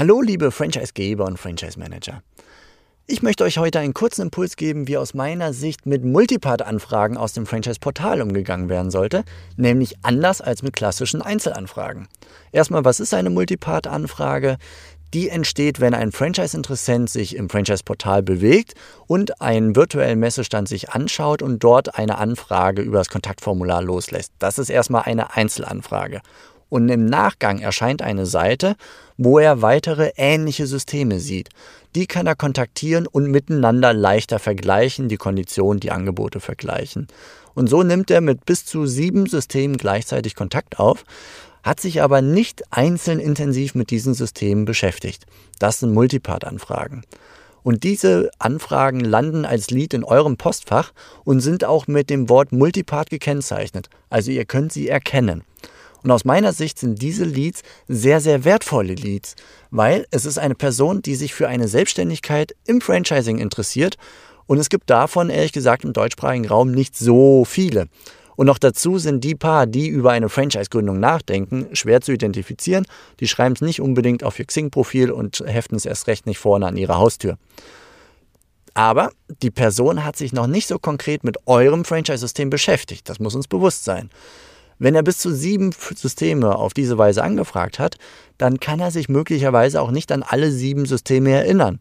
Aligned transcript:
Hallo 0.00 0.22
liebe 0.22 0.50
Franchisegeber 0.50 1.26
und 1.26 1.36
Franchise 1.36 1.78
Manager. 1.78 2.22
Ich 3.06 3.20
möchte 3.20 3.44
euch 3.44 3.58
heute 3.58 3.80
einen 3.80 3.92
kurzen 3.92 4.22
Impuls 4.22 4.56
geben, 4.56 4.88
wie 4.88 4.96
aus 4.96 5.12
meiner 5.12 5.52
Sicht 5.52 5.84
mit 5.84 6.06
Multipart-Anfragen 6.06 7.18
aus 7.18 7.34
dem 7.34 7.44
Franchise-Portal 7.44 8.22
umgegangen 8.22 8.70
werden 8.70 8.90
sollte, 8.90 9.24
nämlich 9.58 9.96
anders 10.00 10.40
als 10.40 10.62
mit 10.62 10.72
klassischen 10.72 11.20
Einzelanfragen. 11.20 12.08
Erstmal, 12.50 12.86
was 12.86 12.98
ist 12.98 13.12
eine 13.12 13.28
Multipart-Anfrage? 13.28 14.56
Die 15.12 15.28
entsteht, 15.28 15.80
wenn 15.80 15.92
ein 15.92 16.12
Franchise-Interessent 16.12 17.10
sich 17.10 17.36
im 17.36 17.50
Franchise-Portal 17.50 18.22
bewegt 18.22 18.72
und 19.06 19.42
einen 19.42 19.76
virtuellen 19.76 20.18
Messestand 20.18 20.66
sich 20.66 20.88
anschaut 20.88 21.42
und 21.42 21.62
dort 21.62 21.98
eine 21.98 22.16
Anfrage 22.16 22.80
über 22.80 22.96
das 22.96 23.10
Kontaktformular 23.10 23.82
loslässt. 23.82 24.32
Das 24.38 24.58
ist 24.58 24.70
erstmal 24.70 25.02
eine 25.02 25.36
Einzelanfrage. 25.36 26.22
Und 26.70 26.88
im 26.88 27.04
Nachgang 27.04 27.58
erscheint 27.58 28.00
eine 28.00 28.24
Seite, 28.24 28.76
wo 29.18 29.38
er 29.38 29.60
weitere 29.60 30.12
ähnliche 30.16 30.66
Systeme 30.66 31.20
sieht. 31.20 31.50
Die 31.94 32.06
kann 32.06 32.26
er 32.26 32.36
kontaktieren 32.36 33.06
und 33.06 33.30
miteinander 33.30 33.92
leichter 33.92 34.38
vergleichen, 34.38 35.08
die 35.08 35.18
Konditionen, 35.18 35.80
die 35.80 35.90
Angebote 35.90 36.40
vergleichen. 36.40 37.08
Und 37.54 37.68
so 37.68 37.82
nimmt 37.82 38.10
er 38.10 38.22
mit 38.22 38.46
bis 38.46 38.64
zu 38.64 38.86
sieben 38.86 39.26
Systemen 39.26 39.76
gleichzeitig 39.76 40.34
Kontakt 40.34 40.78
auf 40.78 41.04
hat 41.62 41.80
sich 41.80 42.02
aber 42.02 42.22
nicht 42.22 42.62
einzeln 42.72 43.20
intensiv 43.20 43.74
mit 43.74 43.90
diesen 43.90 44.14
Systemen 44.14 44.64
beschäftigt. 44.64 45.26
Das 45.58 45.80
sind 45.80 45.92
Multipart-Anfragen. 45.92 47.02
Und 47.62 47.84
diese 47.84 48.30
Anfragen 48.38 49.00
landen 49.00 49.44
als 49.44 49.70
Lead 49.70 49.92
in 49.92 50.02
eurem 50.02 50.38
Postfach 50.38 50.92
und 51.24 51.40
sind 51.40 51.64
auch 51.64 51.86
mit 51.86 52.08
dem 52.08 52.30
Wort 52.30 52.52
Multipart 52.52 53.10
gekennzeichnet. 53.10 53.90
Also 54.08 54.30
ihr 54.30 54.46
könnt 54.46 54.72
sie 54.72 54.88
erkennen. 54.88 55.42
Und 56.02 56.10
aus 56.10 56.24
meiner 56.24 56.52
Sicht 56.52 56.78
sind 56.78 57.00
diese 57.02 57.24
Leads 57.24 57.62
sehr, 57.88 58.20
sehr 58.20 58.44
wertvolle 58.44 58.94
Leads, 58.94 59.36
weil 59.70 60.06
es 60.10 60.24
ist 60.24 60.38
eine 60.38 60.54
Person, 60.54 61.02
die 61.02 61.14
sich 61.14 61.34
für 61.34 61.48
eine 61.48 61.68
Selbstständigkeit 61.68 62.54
im 62.66 62.80
Franchising 62.80 63.38
interessiert. 63.38 63.96
Und 64.46 64.58
es 64.58 64.68
gibt 64.68 64.90
davon, 64.90 65.30
ehrlich 65.30 65.52
gesagt, 65.52 65.84
im 65.84 65.92
deutschsprachigen 65.92 66.48
Raum 66.48 66.72
nicht 66.72 66.96
so 66.96 67.44
viele. 67.44 67.86
Und 68.40 68.46
noch 68.46 68.58
dazu 68.58 68.96
sind 68.96 69.22
die 69.22 69.34
paar, 69.34 69.66
die 69.66 69.88
über 69.88 70.12
eine 70.12 70.30
Franchise-Gründung 70.30 70.98
nachdenken, 70.98 71.68
schwer 71.74 72.00
zu 72.00 72.12
identifizieren. 72.12 72.86
Die 73.20 73.28
schreiben 73.28 73.54
es 73.54 73.60
nicht 73.60 73.82
unbedingt 73.82 74.24
auf 74.24 74.38
ihr 74.38 74.46
Xing-Profil 74.46 75.10
und 75.10 75.44
heften 75.46 75.76
es 75.76 75.84
erst 75.84 76.06
recht 76.06 76.24
nicht 76.24 76.38
vorne 76.38 76.66
an 76.66 76.78
ihrer 76.78 76.96
Haustür. 76.96 77.36
Aber 78.72 79.10
die 79.42 79.50
Person 79.50 80.04
hat 80.04 80.16
sich 80.16 80.32
noch 80.32 80.46
nicht 80.46 80.68
so 80.68 80.78
konkret 80.78 81.22
mit 81.22 81.36
eurem 81.46 81.84
Franchise-System 81.84 82.48
beschäftigt. 82.48 83.10
Das 83.10 83.18
muss 83.18 83.34
uns 83.34 83.46
bewusst 83.46 83.84
sein. 83.84 84.08
Wenn 84.80 84.94
er 84.94 85.02
bis 85.02 85.18
zu 85.18 85.32
sieben 85.32 85.72
Systeme 85.72 86.56
auf 86.56 86.72
diese 86.72 86.96
Weise 86.96 87.22
angefragt 87.22 87.78
hat, 87.78 87.96
dann 88.38 88.58
kann 88.58 88.80
er 88.80 88.90
sich 88.90 89.10
möglicherweise 89.10 89.80
auch 89.80 89.90
nicht 89.90 90.10
an 90.10 90.24
alle 90.26 90.50
sieben 90.50 90.86
Systeme 90.86 91.30
erinnern. 91.30 91.80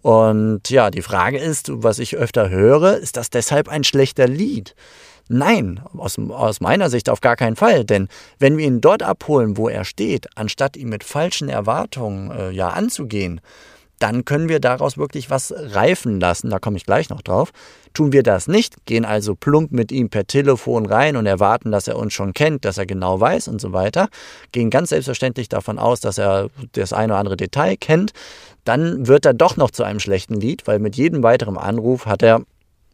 Und 0.00 0.70
ja, 0.70 0.90
die 0.90 1.02
Frage 1.02 1.38
ist, 1.38 1.70
was 1.70 1.98
ich 1.98 2.16
öfter 2.16 2.48
höre, 2.48 2.96
ist 2.96 3.18
das 3.18 3.28
deshalb 3.28 3.68
ein 3.68 3.84
schlechter 3.84 4.26
Lead? 4.26 4.74
Nein, 5.28 5.80
aus, 5.94 6.18
aus 6.18 6.60
meiner 6.60 6.88
Sicht 6.88 7.10
auf 7.10 7.20
gar 7.20 7.36
keinen 7.36 7.56
Fall. 7.56 7.84
Denn 7.84 8.08
wenn 8.38 8.56
wir 8.56 8.66
ihn 8.66 8.80
dort 8.80 9.02
abholen, 9.02 9.58
wo 9.58 9.68
er 9.68 9.84
steht, 9.84 10.28
anstatt 10.36 10.76
ihn 10.76 10.88
mit 10.88 11.04
falschen 11.04 11.50
Erwartungen 11.50 12.30
äh, 12.30 12.50
ja 12.50 12.68
anzugehen, 12.70 13.42
dann 13.98 14.24
können 14.24 14.48
wir 14.48 14.60
daraus 14.60 14.98
wirklich 14.98 15.30
was 15.30 15.54
reifen 15.56 16.20
lassen. 16.20 16.50
Da 16.50 16.58
komme 16.58 16.76
ich 16.76 16.84
gleich 16.84 17.08
noch 17.08 17.22
drauf. 17.22 17.52
Tun 17.94 18.12
wir 18.12 18.22
das 18.22 18.46
nicht, 18.46 18.84
gehen 18.84 19.06
also 19.06 19.34
plump 19.34 19.72
mit 19.72 19.90
ihm 19.90 20.10
per 20.10 20.26
Telefon 20.26 20.84
rein 20.84 21.16
und 21.16 21.24
erwarten, 21.24 21.72
dass 21.72 21.88
er 21.88 21.96
uns 21.96 22.12
schon 22.12 22.34
kennt, 22.34 22.66
dass 22.66 22.76
er 22.76 22.84
genau 22.84 23.18
weiß 23.18 23.48
und 23.48 23.60
so 23.60 23.72
weiter, 23.72 24.08
gehen 24.52 24.68
ganz 24.68 24.90
selbstverständlich 24.90 25.48
davon 25.48 25.78
aus, 25.78 26.00
dass 26.00 26.18
er 26.18 26.50
das 26.72 26.92
eine 26.92 27.14
oder 27.14 27.20
andere 27.20 27.36
Detail 27.38 27.76
kennt, 27.76 28.12
dann 28.64 29.06
wird 29.06 29.24
er 29.24 29.32
doch 29.32 29.56
noch 29.56 29.70
zu 29.70 29.82
einem 29.82 30.00
schlechten 30.00 30.34
Lied, 30.34 30.66
weil 30.66 30.78
mit 30.78 30.96
jedem 30.96 31.22
weiteren 31.22 31.56
Anruf 31.56 32.04
hat 32.04 32.22
er 32.22 32.42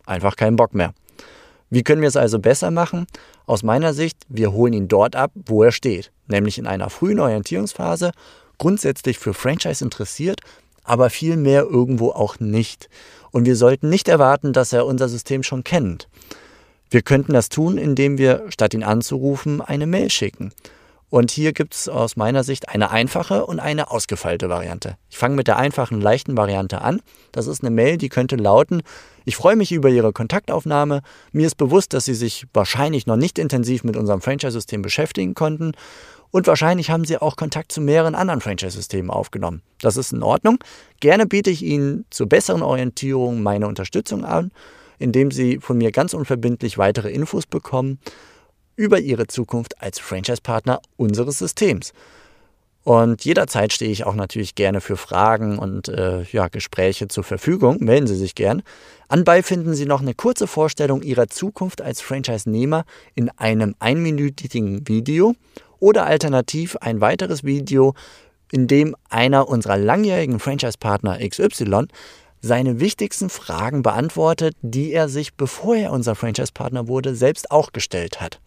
einfach 0.07 0.37
keinen 0.37 0.57
Bock 0.57 0.73
mehr. 0.73 0.95
Wie 1.69 1.83
können 1.83 2.03
wir 2.03 2.09
es 2.09 2.17
also 2.17 2.39
besser 2.39 2.71
machen? 2.71 3.07
Aus 3.47 3.63
meiner 3.63 3.95
Sicht, 3.95 4.19
wir 4.29 4.53
holen 4.53 4.75
ihn 4.75 4.89
dort 4.89 5.17
ab, 5.17 5.33
wo 5.47 5.63
er 5.65 5.73
steht, 5.73 6.13
nämlich 6.29 6.59
in 6.59 6.67
einer 6.67 6.91
frühen 6.91 7.19
Orientierungsphase, 7.19 8.13
grundsätzlich 8.59 9.19
für 9.19 9.35
Franchise 9.35 9.83
interessiert, 9.83 10.41
aber 10.85 11.11
vielmehr 11.11 11.63
irgendwo 11.63 12.11
auch 12.11 12.41
nicht. 12.41 12.89
Und 13.31 13.47
wir 13.47 13.57
sollten 13.57 13.89
nicht 13.89 14.09
erwarten, 14.09 14.53
dass 14.53 14.73
er 14.73 14.87
unser 14.87 15.09
System 15.09 15.43
schon 15.43 15.65
kennt. 15.65 16.09
Wir 16.91 17.03
könnten 17.03 17.33
das 17.33 17.49
tun, 17.49 17.79
indem 17.79 18.19
wir, 18.19 18.45
statt 18.51 18.75
ihn 18.75 18.83
anzurufen, 18.83 19.61
eine 19.61 19.87
Mail 19.87 20.11
schicken. 20.11 20.53
Und 21.13 21.31
hier 21.31 21.53
gibt 21.53 21.75
es 21.75 21.91
aus 21.91 22.17
meiner 22.17 22.43
Sicht 22.43 22.71
eine 22.71 22.91
einfache 22.91 23.45
und 23.45 23.61
eine 23.61 23.91
ausgefeilte 23.91 24.49
Variante. 24.49 24.97
Ich 25.11 25.19
fange 25.19 25.37
mit 25.37 25.47
der 25.47 25.59
einfachen, 25.59 26.01
leichten 26.01 26.39
Variante 26.39 26.81
an. 26.81 27.03
Das 27.33 27.47
ist 27.47 27.63
eine 27.63 27.69
Mail, 27.69 27.99
die 27.99 28.09
könnte 28.09 28.37
lauten, 28.37 28.83
ich 29.27 29.37
freue 29.37 29.55
mich 29.55 29.73
über 29.73 29.91
Ihre 29.91 30.15
Kontaktaufnahme. 30.15 31.03
Mir 31.31 31.47
ist 31.47 31.57
bewusst, 31.57 31.93
dass 31.93 32.07
Sie 32.07 32.15
sich 32.15 32.47
wahrscheinlich 32.55 33.07
noch 33.07 33.19
nicht 33.19 33.39
intensiv 33.39 33.85
mit 33.85 33.99
unserem 33.99 34.23
Franchise-System 34.23 34.81
beschäftigen 34.81 35.35
konnten. 35.35 35.73
Und 36.31 36.47
wahrscheinlich 36.47 36.89
haben 36.89 37.05
Sie 37.05 37.19
auch 37.19 37.37
Kontakt 37.37 37.73
zu 37.73 37.83
mehreren 37.83 38.15
anderen 38.15 38.41
Franchise-Systemen 38.41 39.11
aufgenommen. 39.11 39.61
Das 39.83 39.99
ist 39.99 40.15
in 40.15 40.23
Ordnung. 40.23 40.61
Gerne 41.01 41.27
biete 41.27 41.51
ich 41.51 41.61
Ihnen 41.63 42.07
zur 42.09 42.27
besseren 42.27 42.63
Orientierung 42.63 43.43
meine 43.43 43.69
Unterstützung 43.69 44.25
an, 44.25 44.51
indem 44.99 45.31
Sie 45.31 45.59
von 45.59 45.77
mir 45.77 45.93
ganz 45.93 46.15
unverbindlich 46.15 46.79
weitere 46.79 47.11
Infos 47.11 47.45
bekommen 47.45 47.99
über 48.83 48.99
ihre 48.99 49.29
Zukunft 49.29 49.81
als 49.81 50.01
Franchise-Partner 50.01 50.81
unseres 50.97 51.39
Systems. 51.39 51.93
Und 52.83 53.25
jederzeit 53.25 53.73
stehe 53.73 53.93
ich 53.93 54.05
auch 54.05 54.17
natürlich 54.17 54.57
gerne 54.57 54.81
für 54.81 54.97
Fragen 54.97 55.61
und 55.61 55.87
äh, 55.87 56.25
ja, 56.33 56.49
Gespräche 56.49 57.07
zur 57.07 57.23
Verfügung. 57.23 57.77
Melden 57.79 58.09
Sie 58.09 58.17
sich 58.17 58.35
gern. 58.35 58.65
Anbei 59.07 59.45
finden 59.45 59.75
Sie 59.75 59.87
noch 59.87 60.01
eine 60.01 60.15
kurze 60.15 60.49
Vorstellung 60.49 61.01
Ihrer 61.03 61.29
Zukunft 61.29 61.81
als 61.81 62.01
Franchise-Nehmer 62.01 62.85
in 63.15 63.31
einem 63.39 63.77
einminütigen 63.79 64.89
Video 64.89 65.37
oder 65.79 66.07
alternativ 66.07 66.77
ein 66.81 67.01
weiteres 67.01 67.45
Video, 67.45 67.95
in 68.51 68.67
dem 68.67 68.97
einer 69.09 69.47
unserer 69.49 69.77
langjährigen 69.77 70.41
Franchise-Partner 70.41 71.21
XY 71.25 71.87
seine 72.41 72.81
wichtigsten 72.81 73.31
Fragen 73.31 73.85
beantwortet, 73.85 74.57
die 74.61 74.93
er 74.93 75.09
sich, 75.09 75.35
bevor 75.35 75.77
er 75.77 75.93
unser 75.93 76.17
Franchise-Partner 76.17 76.89
wurde, 76.89 77.15
selbst 77.15 77.53
auch 77.53 77.73
gestellt 77.73 78.21
hat. 78.21 78.41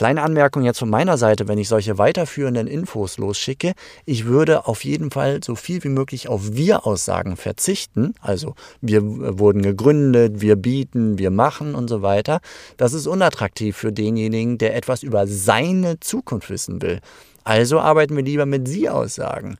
Kleine 0.00 0.22
Anmerkung 0.22 0.64
jetzt 0.64 0.78
von 0.78 0.88
meiner 0.88 1.18
Seite, 1.18 1.46
wenn 1.46 1.58
ich 1.58 1.68
solche 1.68 1.98
weiterführenden 1.98 2.66
Infos 2.66 3.18
losschicke, 3.18 3.74
ich 4.06 4.24
würde 4.24 4.66
auf 4.66 4.82
jeden 4.82 5.10
Fall 5.10 5.40
so 5.44 5.54
viel 5.54 5.84
wie 5.84 5.90
möglich 5.90 6.26
auf 6.26 6.54
Wir-Aussagen 6.54 7.36
verzichten. 7.36 8.14
Also 8.22 8.54
wir 8.80 9.02
wurden 9.04 9.60
gegründet, 9.60 10.40
wir 10.40 10.56
bieten, 10.56 11.18
wir 11.18 11.30
machen 11.30 11.74
und 11.74 11.88
so 11.88 12.00
weiter. 12.00 12.40
Das 12.78 12.94
ist 12.94 13.06
unattraktiv 13.06 13.76
für 13.76 13.92
denjenigen, 13.92 14.56
der 14.56 14.74
etwas 14.74 15.02
über 15.02 15.26
seine 15.26 16.00
Zukunft 16.00 16.48
wissen 16.48 16.80
will. 16.80 17.00
Also 17.44 17.78
arbeiten 17.78 18.16
wir 18.16 18.24
lieber 18.24 18.46
mit 18.46 18.68
Sie-Aussagen. 18.68 19.58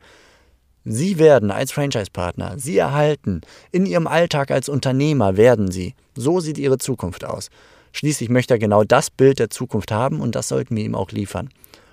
Sie 0.87 1.19
werden 1.19 1.51
als 1.51 1.71
Franchise-Partner, 1.71 2.55
Sie 2.57 2.79
erhalten, 2.79 3.43
in 3.73 3.85
Ihrem 3.85 4.07
Alltag 4.07 4.51
als 4.53 4.71
Unternehmer 4.71 5.37
werden 5.37 5.71
Sie. 5.71 5.95
So 6.17 6.41
sieht 6.41 6.57
Ihre 6.57 6.79
Zukunft 6.79 7.27
aus. 7.27 7.51
Schließlich 7.93 8.29
möchte 8.29 8.55
er 8.55 8.59
genau 8.59 8.85
das 8.85 9.11
Bild 9.11 9.39
der 9.39 9.51
Zukunft 9.51 9.91
haben 9.91 10.21
und 10.21 10.35
das 10.35 10.49
sollten 10.49 10.77
wir 10.77 10.85
ihm 10.85 10.95
auch 10.95 11.11
liefern. 11.11 11.51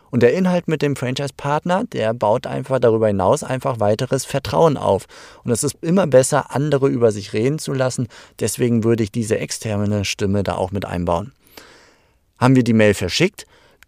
Und 0.10 0.24
der 0.24 0.34
Inhalt 0.34 0.68
mit 0.68 0.82
dem 0.82 0.96
Franchise-Partner, 0.96 1.84
der 1.86 2.14
baut 2.14 2.48
einfach 2.48 2.80
darüber 2.80 3.08
hinaus 3.08 3.44
einfach 3.44 3.80
weiteres 3.80 4.26
Vertrauen 4.26 4.78
auf. 4.78 5.06
Und 5.44 5.52
es 5.52 5.64
ist 5.64 5.78
immer 5.82 6.08
besser, 6.08 6.56
andere 6.56 6.88
über 6.88 7.12
sich 7.12 7.34
reden 7.34 7.60
zu 7.60 7.74
lassen. 7.74 8.08
Deswegen 8.40 8.84
würde 8.84 9.04
ich 9.04 9.12
diese 9.12 9.38
externe 9.38 10.06
Stimme 10.06 10.44
da 10.44 10.56
auch 10.56 10.72
mit 10.72 10.86
einbauen. 10.86 11.34
Haben 12.40 12.56
wir 12.56 12.64
die 12.64 12.74
Mail 12.74 12.94
verschickt, 12.94 13.46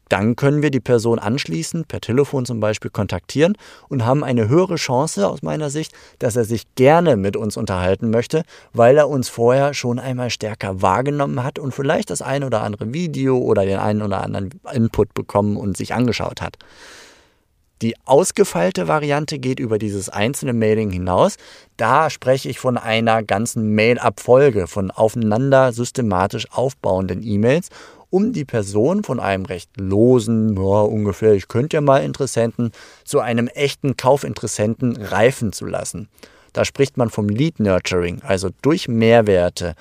dann 0.09 0.35
können 0.35 0.61
wir 0.61 0.71
die 0.71 0.79
Person 0.79 1.19
anschließend 1.19 1.87
per 1.87 2.01
Telefon 2.01 2.45
zum 2.45 2.59
Beispiel 2.59 2.91
kontaktieren 2.91 3.55
und 3.87 4.05
haben 4.05 4.23
eine 4.23 4.49
höhere 4.49 4.75
Chance 4.75 5.27
aus 5.27 5.41
meiner 5.44 5.69
Sicht, 5.69 5.94
dass 6.17 6.35
er 6.35 6.45
sich 6.45 6.63
gerne 6.75 7.15
mit 7.15 7.38
uns 7.38 7.57
unterhalten 7.57 8.09
möchte, 8.09 8.44
weil 8.73 8.97
er 8.97 9.07
uns 9.07 9.29
vorher 9.29 9.73
schon 9.73 10.00
einmal 10.00 10.31
stärker 10.31 10.81
wahrgenommen 10.81 11.44
hat 11.44 11.59
und 11.59 11.73
vielleicht 11.73 12.09
das 12.09 12.21
ein 12.21 12.44
oder 12.44 12.63
andere 12.63 12.91
Video 12.94 13.38
oder 13.38 13.65
den 13.65 13.79
einen 13.79 14.01
oder 14.01 14.21
anderen 14.21 14.50
Input 14.73 15.13
bekommen 15.13 15.57
und 15.57 15.77
sich 15.77 15.94
angeschaut 15.94 16.41
hat. 16.41 16.57
Die 17.81 17.95
ausgefeilte 18.03 18.89
Variante 18.89 19.39
geht 19.39 19.57
über 19.57 19.77
dieses 19.77 20.09
einzelne 20.09 20.51
Mailing 20.51 20.91
hinaus. 20.91 21.38
Da 21.77 22.09
spreche 22.09 22.50
ich 22.50 22.59
von 22.59 22.77
einer 22.77 23.23
ganzen 23.23 23.73
Mail-Abfolge, 23.73 24.67
von 24.67 24.91
aufeinander 24.91 25.71
systematisch 25.71 26.51
aufbauenden 26.51 27.23
E-Mails 27.23 27.69
um 28.09 28.33
die 28.33 28.45
Person 28.45 29.03
von 29.03 29.19
einem 29.19 29.45
recht 29.45 29.71
losen, 29.79 30.56
ja, 30.56 30.81
ungefähr, 30.81 31.33
ich 31.33 31.47
könnte 31.47 31.77
ja 31.77 31.81
mal 31.81 32.03
Interessenten, 32.03 32.71
zu 33.03 33.19
einem 33.19 33.47
echten 33.47 33.97
Kaufinteressenten 33.97 34.97
reifen 34.97 35.53
zu 35.53 35.65
lassen. 35.65 36.09
Da 36.53 36.65
spricht 36.65 36.97
man 36.97 37.09
vom 37.09 37.29
Lead 37.29 37.59
Nurturing, 37.59 38.21
also 38.23 38.50
durch 38.61 38.88
Mehrwerte 38.88 39.75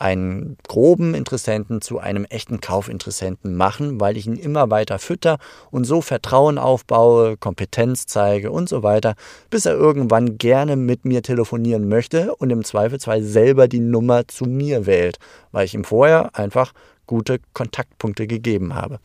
einen 0.00 0.56
groben 0.66 1.14
Interessenten 1.14 1.82
zu 1.82 1.98
einem 1.98 2.24
echten 2.24 2.62
Kaufinteressenten 2.62 3.54
machen, 3.54 4.00
weil 4.00 4.16
ich 4.16 4.26
ihn 4.26 4.36
immer 4.36 4.70
weiter 4.70 4.98
fütter 4.98 5.36
und 5.70 5.84
so 5.84 6.00
Vertrauen 6.00 6.56
aufbaue, 6.56 7.36
Kompetenz 7.36 8.06
zeige 8.06 8.50
und 8.50 8.66
so 8.66 8.82
weiter, 8.82 9.14
bis 9.50 9.66
er 9.66 9.74
irgendwann 9.74 10.38
gerne 10.38 10.76
mit 10.76 11.04
mir 11.04 11.22
telefonieren 11.22 11.86
möchte 11.86 12.34
und 12.36 12.48
im 12.48 12.64
Zweifelsfall 12.64 13.22
selber 13.22 13.68
die 13.68 13.80
Nummer 13.80 14.26
zu 14.26 14.46
mir 14.46 14.86
wählt, 14.86 15.18
weil 15.52 15.66
ich 15.66 15.74
ihm 15.74 15.84
vorher 15.84 16.34
einfach 16.34 16.72
gute 17.10 17.40
Kontaktpunkte 17.54 18.28
gegeben 18.28 18.76
habe. 18.76 19.00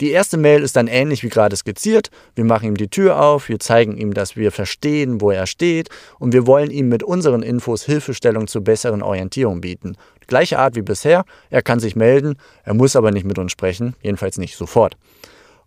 Die 0.00 0.10
erste 0.10 0.36
Mail 0.36 0.64
ist 0.64 0.74
dann 0.74 0.88
ähnlich 0.88 1.22
wie 1.22 1.28
gerade 1.28 1.54
skizziert. 1.54 2.10
Wir 2.34 2.44
machen 2.44 2.66
ihm 2.66 2.76
die 2.76 2.88
Tür 2.88 3.22
auf, 3.22 3.48
wir 3.48 3.60
zeigen 3.60 3.96
ihm, 3.96 4.12
dass 4.12 4.34
wir 4.34 4.50
verstehen, 4.50 5.20
wo 5.20 5.30
er 5.30 5.46
steht 5.46 5.88
und 6.18 6.32
wir 6.32 6.48
wollen 6.48 6.72
ihm 6.72 6.88
mit 6.88 7.04
unseren 7.04 7.44
Infos 7.44 7.84
Hilfestellung 7.84 8.48
zur 8.48 8.64
besseren 8.64 9.02
Orientierung 9.02 9.60
bieten. 9.60 9.96
Gleiche 10.26 10.58
Art 10.58 10.74
wie 10.74 10.82
bisher, 10.82 11.24
er 11.50 11.62
kann 11.62 11.78
sich 11.78 11.94
melden, 11.94 12.34
er 12.64 12.74
muss 12.74 12.96
aber 12.96 13.12
nicht 13.12 13.24
mit 13.24 13.38
uns 13.38 13.52
sprechen, 13.52 13.94
jedenfalls 14.02 14.38
nicht 14.38 14.56
sofort. 14.56 14.96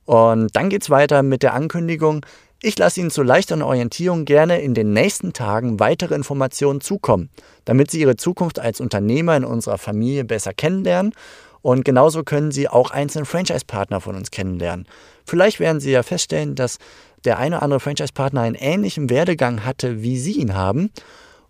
Und 0.03 0.53
dann 0.53 0.69
geht 0.69 0.81
es 0.81 0.89
weiter 0.89 1.23
mit 1.23 1.41
der 1.41 1.53
Ankündigung, 1.53 2.25
ich 2.65 2.79
lasse 2.79 2.99
Ihnen 2.99 3.11
zur 3.11 3.25
leichteren 3.25 3.61
Orientierung 3.61 4.25
gerne 4.25 4.59
in 4.59 4.73
den 4.73 4.91
nächsten 4.91 5.33
Tagen 5.33 5.79
weitere 5.79 6.15
Informationen 6.15 6.81
zukommen, 6.81 7.29
damit 7.63 7.91
Sie 7.91 8.01
Ihre 8.01 8.15
Zukunft 8.15 8.57
als 8.57 8.81
Unternehmer 8.81 9.37
in 9.37 9.43
unserer 9.43 9.77
Familie 9.77 10.25
besser 10.25 10.51
kennenlernen 10.51 11.13
und 11.61 11.85
genauso 11.85 12.23
können 12.23 12.51
Sie 12.51 12.67
auch 12.67 12.89
einzelne 12.89 13.25
Franchise-Partner 13.25 14.01
von 14.01 14.15
uns 14.15 14.31
kennenlernen. 14.31 14.87
Vielleicht 15.25 15.59
werden 15.59 15.79
Sie 15.79 15.91
ja 15.91 16.01
feststellen, 16.01 16.55
dass 16.55 16.79
der 17.23 17.37
eine 17.37 17.57
oder 17.57 17.63
andere 17.63 17.79
Franchise-Partner 17.79 18.41
einen 18.41 18.55
ähnlichen 18.55 19.11
Werdegang 19.11 19.63
hatte, 19.63 20.01
wie 20.01 20.17
Sie 20.17 20.33
ihn 20.33 20.55
haben. 20.55 20.89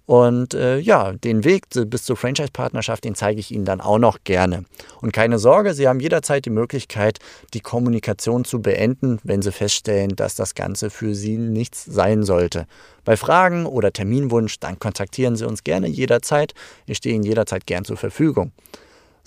Und 0.05 0.53
äh, 0.53 0.77
ja, 0.77 1.13
den 1.13 1.43
Weg 1.43 1.65
bis 1.87 2.03
zur 2.03 2.15
Franchise-Partnerschaft, 2.15 3.03
den 3.03 3.15
zeige 3.15 3.39
ich 3.39 3.51
Ihnen 3.51 3.65
dann 3.65 3.81
auch 3.81 3.97
noch 3.97 4.19
gerne. 4.23 4.65
Und 5.01 5.13
keine 5.13 5.39
Sorge, 5.39 5.73
Sie 5.73 5.87
haben 5.87 5.99
jederzeit 5.99 6.45
die 6.45 6.51
Möglichkeit, 6.51 7.19
die 7.53 7.59
Kommunikation 7.59 8.45
zu 8.45 8.61
beenden, 8.61 9.19
wenn 9.23 9.41
Sie 9.41 9.51
feststellen, 9.51 10.15
dass 10.15 10.35
das 10.35 10.53
Ganze 10.53 10.91
für 10.91 11.15
Sie 11.15 11.37
nichts 11.37 11.85
sein 11.85 12.23
sollte. 12.23 12.67
Bei 13.03 13.17
Fragen 13.17 13.65
oder 13.65 13.91
Terminwunsch, 13.91 14.59
dann 14.59 14.77
kontaktieren 14.77 15.35
Sie 15.35 15.47
uns 15.47 15.63
gerne 15.63 15.87
jederzeit. 15.87 16.53
Ich 16.85 16.97
stehe 16.97 17.15
Ihnen 17.15 17.23
jederzeit 17.23 17.65
gern 17.65 17.83
zur 17.83 17.97
Verfügung. 17.97 18.51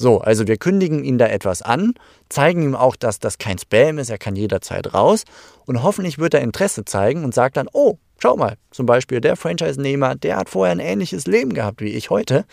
So, 0.01 0.21
also 0.21 0.47
wir 0.47 0.59
kündigen 0.59 1.03
ihm 1.03 1.19
da 1.19 1.27
etwas 1.27 1.61
an, 1.61 1.95
zeigen 2.29 2.63
ihm 2.63 2.77
auch, 2.77 2.95
dass 2.95 3.19
das 3.19 3.39
kein 3.39 3.59
Spam 3.59 3.99
ist, 3.99 4.11
er 4.11 4.19
kann 4.19 4.37
jederzeit 4.37 4.95
raus 4.95 5.25
und 5.67 5.83
hoffentlich 5.83 6.19
wird 6.19 6.35
er 6.35 6.41
Interesse 6.41 6.85
zeigen 6.85 7.25
und 7.25 7.35
sagt 7.35 7.57
dann, 7.57 7.69
oh, 7.73 7.99
schau 8.19 8.37
mal, 8.37 8.57
zum 8.71 8.87
Beispiel 8.87 9.21
der 9.21 9.37
Franchise-Nehmer, 9.37 10.17
der 10.17 10.37
hat 10.37 10.49
vorher 10.49 10.73
ein 10.73 10.81
ähnliches 10.81 11.27
Leben 11.27 11.55
gehabt 11.55 11.81
wie 11.81 11.95
ich 11.95 12.11
heute, 12.11 12.45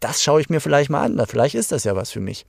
das 0.00 0.22
schaue 0.22 0.40
ich 0.40 0.48
mir 0.48 0.60
vielleicht 0.60 0.90
mal 0.90 1.02
an, 1.02 1.20
vielleicht 1.26 1.54
ist 1.54 1.72
das 1.72 1.84
ja 1.84 1.96
was 1.96 2.10
für 2.10 2.20
mich. 2.20 2.46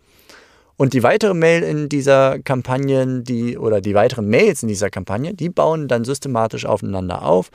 Und 0.79 0.93
die 0.93 1.01
weitere 1.01 1.33
Mail 1.33 1.63
in 1.63 1.89
dieser 1.89 2.37
Kampagne, 2.37 3.23
die 3.23 3.57
oder 3.57 3.81
die 3.81 3.95
weiteren 3.95 4.29
Mails 4.29 4.61
in 4.61 4.69
dieser 4.69 4.91
Kampagne, 4.91 5.33
die 5.33 5.49
bauen 5.49 5.87
dann 5.87 6.05
systematisch 6.05 6.67
aufeinander 6.67 7.23
auf, 7.23 7.49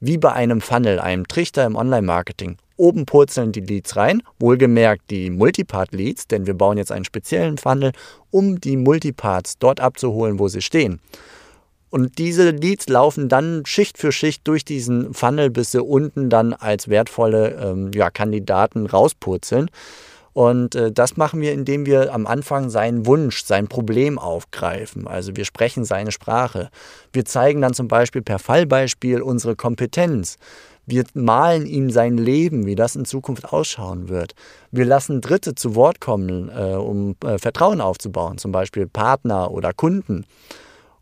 wie 0.00 0.18
bei 0.18 0.34
einem 0.34 0.60
Funnel, 0.60 1.00
einem 1.00 1.26
Trichter 1.26 1.64
im 1.64 1.74
Online-Marketing. 1.74 2.58
Oben 2.76 3.06
purzeln 3.06 3.52
die 3.52 3.60
Leads 3.60 3.96
rein, 3.96 4.22
wohlgemerkt 4.38 5.10
die 5.10 5.30
Multipart-Leads, 5.30 6.28
denn 6.28 6.46
wir 6.46 6.52
bauen 6.52 6.76
jetzt 6.76 6.92
einen 6.92 7.06
speziellen 7.06 7.56
Funnel, 7.56 7.92
um 8.30 8.60
die 8.60 8.76
Multiparts 8.76 9.56
dort 9.58 9.80
abzuholen, 9.80 10.38
wo 10.38 10.48
sie 10.48 10.60
stehen. 10.60 11.00
Und 11.90 12.18
diese 12.18 12.50
Leads 12.50 12.88
laufen 12.88 13.28
dann 13.28 13.64
Schicht 13.64 13.98
für 13.98 14.12
Schicht 14.12 14.46
durch 14.48 14.64
diesen 14.64 15.14
Funnel, 15.14 15.50
bis 15.50 15.72
sie 15.72 15.82
unten 15.82 16.28
dann 16.28 16.52
als 16.52 16.88
wertvolle 16.88 17.50
ähm, 17.62 17.90
ja, 17.94 18.10
Kandidaten 18.10 18.86
rauspurzeln. 18.86 19.70
Und 20.32 20.74
äh, 20.74 20.92
das 20.92 21.16
machen 21.16 21.40
wir, 21.40 21.52
indem 21.52 21.86
wir 21.86 22.12
am 22.12 22.26
Anfang 22.26 22.68
seinen 22.68 23.06
Wunsch, 23.06 23.44
sein 23.44 23.68
Problem 23.68 24.18
aufgreifen. 24.18 25.06
Also 25.06 25.34
wir 25.36 25.46
sprechen 25.46 25.86
seine 25.86 26.12
Sprache. 26.12 26.68
Wir 27.12 27.24
zeigen 27.24 27.62
dann 27.62 27.72
zum 27.72 27.88
Beispiel 27.88 28.20
per 28.20 28.38
Fallbeispiel 28.38 29.22
unsere 29.22 29.56
Kompetenz. 29.56 30.36
Wir 30.84 31.04
malen 31.14 31.66
ihm 31.66 31.90
sein 31.90 32.18
Leben, 32.18 32.66
wie 32.66 32.74
das 32.74 32.96
in 32.96 33.06
Zukunft 33.06 33.50
ausschauen 33.52 34.08
wird. 34.08 34.34
Wir 34.70 34.84
lassen 34.84 35.20
Dritte 35.20 35.54
zu 35.54 35.74
Wort 35.74 36.00
kommen, 36.00 36.50
äh, 36.50 36.74
um 36.74 37.16
äh, 37.24 37.38
Vertrauen 37.38 37.80
aufzubauen, 37.80 38.36
zum 38.36 38.52
Beispiel 38.52 38.86
Partner 38.86 39.50
oder 39.50 39.72
Kunden 39.72 40.26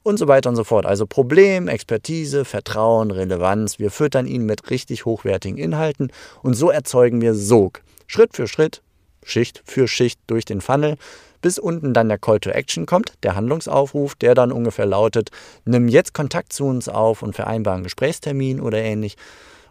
und 0.05 0.19
so 0.19 0.29
weiter 0.29 0.51
und 0.51 0.57
so 0.57 0.63
fort. 0.63 0.87
Also 0.87 1.07
Problem, 1.07 1.67
Expertise, 1.67 2.45
Vertrauen, 2.45 3.11
Relevanz. 3.11 3.81
Wir 3.81 3.91
füttern 3.91 4.27
ihn 4.27 4.47
mit 4.47 4.71
richtig 4.71 5.05
hochwertigen 5.05 5.59
Inhalten 5.59 6.13
und 6.43 6.55
so 6.55 6.71
erzeugen 6.71 7.21
wir 7.21 7.35
Sog. 7.35 7.81
Schritt 8.07 8.37
für 8.37 8.47
Schritt, 8.47 8.83
Schicht 9.25 9.63
für 9.65 9.89
Schicht 9.89 10.21
durch 10.29 10.45
den 10.45 10.61
Funnel, 10.61 10.97
bis 11.41 11.59
unten 11.59 11.93
dann 11.93 12.09
der 12.09 12.19
Call 12.19 12.39
to 12.39 12.51
Action 12.51 12.87
kommt, 12.87 13.15
der 13.23 13.35
Handlungsaufruf, 13.35 14.15
der 14.15 14.35
dann 14.35 14.53
ungefähr 14.53 14.87
lautet, 14.87 15.31
nimm 15.65 15.89
jetzt 15.89 16.15
Kontakt 16.15 16.53
zu 16.53 16.67
uns 16.67 16.89
auf 16.89 17.23
und 17.23 17.35
vereinbare 17.35 17.75
einen 17.75 17.85
Gesprächstermin 17.85 18.61
oder 18.61 18.79
ähnlich. 18.79 19.17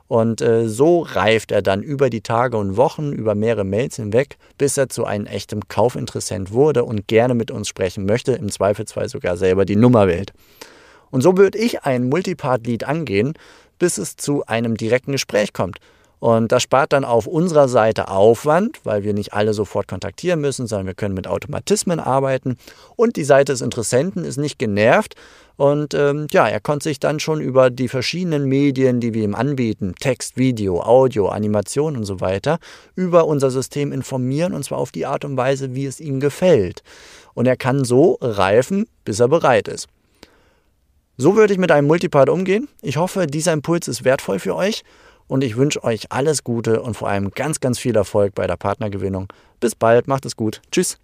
Und 0.08 0.42
äh, 0.42 0.68
so 0.68 1.02
reift 1.02 1.52
er 1.52 1.62
dann 1.62 1.82
über 1.82 2.10
die 2.10 2.22
Tage 2.22 2.58
und 2.58 2.78
Wochen, 2.78 3.14
über 3.14 3.36
mehrere 3.36 3.64
Mails 3.64 3.96
hinweg, 3.96 4.38
bis 4.58 4.78
er 4.78 4.90
zu 4.90 5.06
einem 5.06 5.26
echten 5.26 5.68
Kaufinteressent 5.68 6.52
wurde 6.52 6.84
und 6.84 7.08
gerne 7.08 7.34
mit 7.34 7.52
uns 7.52 7.68
sprechen 7.68 8.06
möchte, 8.06 8.34
im 8.34 8.50
Zweifelsfall 8.50 9.10
sogar 9.10 9.38
selber 9.38 9.66
die 9.66 9.76
Nummer 9.76 10.08
wählt. 10.08 10.34
Und 11.10 11.22
so 11.22 11.38
würde 11.38 11.58
ich 11.58 11.84
ein 11.84 12.10
Multipart-Lead 12.10 12.84
angehen, 12.84 13.34
bis 13.80 13.98
es 13.98 14.16
zu 14.16 14.46
einem 14.46 14.78
direkten 14.78 15.14
Gespräch 15.14 15.54
kommt. 15.54 15.80
Und 16.24 16.54
das 16.54 16.64
spart 16.64 16.94
dann 16.94 17.04
auf 17.04 17.28
unserer 17.28 17.68
Seite 17.68 18.08
Aufwand, 18.08 18.80
weil 18.86 19.04
wir 19.04 19.14
nicht 19.14 19.34
alle 19.34 19.54
sofort 19.54 19.90
kontaktieren 19.90 20.40
müssen, 20.40 20.68
sondern 20.68 20.88
wir 20.88 20.94
können 20.94 21.16
mit 21.16 21.28
Automatismen 21.28 22.00
arbeiten. 22.00 22.56
Und 22.96 23.18
die 23.18 23.26
Seite 23.26 23.52
des 23.52 23.60
Interessenten 23.60 24.24
ist 24.24 24.38
nicht 24.38 24.58
genervt. 24.58 25.16
Und 25.56 25.94
ähm, 25.94 26.28
ja, 26.32 26.48
er 26.48 26.60
konnte 26.60 26.86
sich 26.86 27.00
dann 27.00 27.20
schon 27.20 27.40
über 27.40 27.70
die 27.70 27.88
verschiedenen 27.88 28.46
Medien, 28.46 29.00
die 29.00 29.14
wir 29.14 29.24
ihm 29.24 29.36
anbieten, 29.36 29.94
Text, 30.00 30.38
Video, 30.38 30.82
Audio, 30.82 31.30
Animation 31.30 31.96
und 31.96 32.06
so 32.06 32.22
weiter, 32.22 32.60
über 32.96 33.28
unser 33.28 33.52
System 33.52 33.92
informieren 33.92 34.54
und 34.54 34.64
zwar 34.64 34.80
auf 34.80 34.92
die 34.92 35.06
Art 35.06 35.26
und 35.26 35.38
Weise, 35.38 35.76
wie 35.76 35.86
es 35.86 36.00
ihm 36.00 36.20
gefällt. 36.20 36.82
Und 37.34 37.48
er 37.48 37.58
kann 37.58 37.84
so 37.84 38.18
reifen, 38.22 38.88
bis 39.06 39.20
er 39.20 39.28
bereit 39.28 39.68
ist. 39.68 39.88
So 41.18 41.36
würde 41.36 41.54
ich 41.54 41.60
mit 41.60 41.72
einem 41.72 41.88
Multipart 41.88 42.30
umgehen. 42.30 42.68
Ich 42.82 42.98
hoffe, 42.98 43.28
dieser 43.28 43.54
Impuls 43.54 43.88
ist 43.88 44.04
wertvoll 44.04 44.40
für 44.40 44.56
euch 44.56 44.84
und 45.28 45.44
ich 45.44 45.56
wünsche 45.56 45.84
euch 45.84 46.12
alles 46.12 46.44
Gute 46.44 46.82
und 46.82 46.96
vor 46.96 47.10
allem 47.10 47.30
ganz, 47.30 47.60
ganz 47.60 47.78
viel 47.78 47.96
Erfolg 47.96 48.34
bei 48.34 48.48
der 48.48 48.58
Partnergewinnung. 48.58 49.28
Bis 49.60 49.76
bald, 49.76 50.08
macht 50.08 50.26
es 50.26 50.36
gut. 50.36 50.62
Tschüss. 50.72 50.98